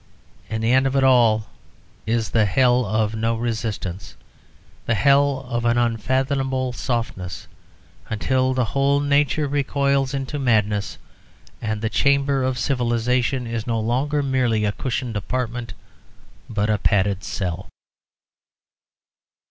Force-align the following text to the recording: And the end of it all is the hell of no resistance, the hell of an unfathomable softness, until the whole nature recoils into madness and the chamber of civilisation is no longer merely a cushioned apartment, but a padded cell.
And 0.49 0.63
the 0.63 0.71
end 0.71 0.87
of 0.87 0.95
it 0.95 1.03
all 1.03 1.45
is 2.07 2.31
the 2.31 2.47
hell 2.47 2.85
of 2.87 3.13
no 3.13 3.35
resistance, 3.35 4.15
the 4.87 4.95
hell 4.95 5.45
of 5.47 5.63
an 5.63 5.77
unfathomable 5.77 6.73
softness, 6.73 7.47
until 8.09 8.55
the 8.55 8.65
whole 8.73 8.99
nature 8.99 9.47
recoils 9.47 10.15
into 10.15 10.39
madness 10.39 10.97
and 11.61 11.83
the 11.83 11.89
chamber 11.91 12.41
of 12.43 12.57
civilisation 12.57 13.45
is 13.45 13.67
no 13.67 13.79
longer 13.79 14.23
merely 14.23 14.65
a 14.65 14.71
cushioned 14.71 15.15
apartment, 15.15 15.75
but 16.49 16.67
a 16.67 16.79
padded 16.79 17.23
cell. 17.23 17.69